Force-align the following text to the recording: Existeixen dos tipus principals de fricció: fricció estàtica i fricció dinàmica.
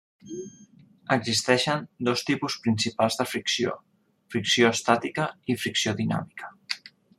Existeixen 1.15 1.83
dos 2.07 2.23
tipus 2.29 2.55
principals 2.63 3.19
de 3.21 3.27
fricció: 3.33 3.77
fricció 4.35 4.75
estàtica 4.79 5.29
i 5.55 5.61
fricció 5.67 5.97
dinàmica. 6.03 6.53